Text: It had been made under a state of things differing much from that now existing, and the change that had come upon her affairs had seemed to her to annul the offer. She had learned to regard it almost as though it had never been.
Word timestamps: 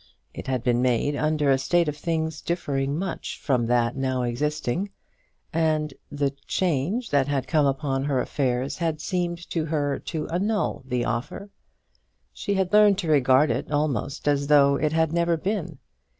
It 0.33 0.47
had 0.47 0.63
been 0.63 0.81
made 0.81 1.15
under 1.15 1.51
a 1.51 1.59
state 1.59 1.87
of 1.87 1.95
things 1.95 2.41
differing 2.41 2.97
much 2.97 3.37
from 3.39 3.67
that 3.67 3.95
now 3.95 4.23
existing, 4.23 4.89
and 5.53 5.93
the 6.11 6.31
change 6.47 7.11
that 7.11 7.27
had 7.27 7.45
come 7.47 7.67
upon 7.67 8.05
her 8.05 8.19
affairs 8.19 8.79
had 8.79 8.99
seemed 8.99 9.47
to 9.51 9.65
her 9.65 9.99
to 9.99 10.27
annul 10.29 10.81
the 10.87 11.05
offer. 11.05 11.51
She 12.33 12.55
had 12.55 12.73
learned 12.73 12.97
to 12.97 13.09
regard 13.09 13.51
it 13.51 13.69
almost 13.71 14.27
as 14.27 14.47
though 14.47 14.75
it 14.75 14.91
had 14.91 15.13
never 15.13 15.37
been. 15.37 15.77